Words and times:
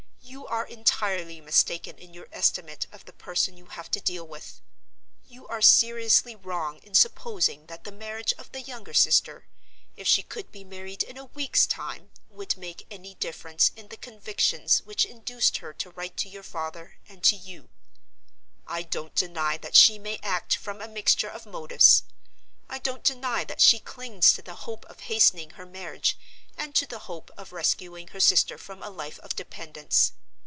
"You 0.23 0.47
are 0.47 0.65
entirely 0.65 1.41
mistaken 1.41 1.97
in 1.97 2.13
your 2.13 2.27
estimate 2.31 2.85
of 2.93 3.03
the 3.05 3.11
person 3.13 3.57
you 3.57 3.65
have 3.67 3.91
to 3.91 3.99
deal 4.01 4.25
with. 4.25 4.61
You 5.27 5.45
are 5.47 5.61
seriously 5.61 6.35
wrong 6.35 6.77
in 6.79 6.93
supposing 6.93 7.65
that 7.67 7.83
the 7.83 7.91
marriage 7.91 8.33
of 8.33 8.49
the 8.51 8.61
younger 8.61 8.93
sister—if 8.93 10.07
she 10.07 10.23
could 10.23 10.49
be 10.51 10.63
married 10.63 11.03
in 11.03 11.17
a 11.17 11.25
week's 11.25 11.65
time—would 11.65 12.55
make 12.57 12.85
any 12.89 13.15
difference 13.15 13.71
in 13.75 13.89
the 13.89 13.97
convictions 13.97 14.81
which 14.83 15.03
induced 15.05 15.57
her 15.57 15.73
to 15.73 15.89
write 15.91 16.15
to 16.17 16.29
your 16.29 16.43
father 16.43 16.97
and 17.09 17.23
to 17.25 17.35
you. 17.35 17.69
I 18.67 18.83
don't 18.83 19.15
deny 19.15 19.57
that 19.57 19.75
she 19.75 19.99
may 19.99 20.17
act 20.23 20.55
from 20.55 20.81
a 20.81 20.87
mixture 20.87 21.29
of 21.29 21.45
motives. 21.45 22.03
I 22.69 22.79
don't 22.79 23.03
deny 23.03 23.43
that 23.45 23.59
she 23.61 23.79
clings 23.79 24.31
to 24.33 24.41
the 24.41 24.55
hope 24.55 24.85
of 24.85 25.01
hastening 25.01 25.51
her 25.51 25.65
marriage, 25.65 26.17
and 26.57 26.73
to 26.75 26.85
the 26.85 26.99
hope 26.99 27.31
of 27.37 27.51
rescuing 27.53 28.09
her 28.09 28.19
sister 28.19 28.57
from 28.57 28.81
a 28.83 28.89
life 28.89 29.19
of 29.19 29.35
dependence. 29.35 30.13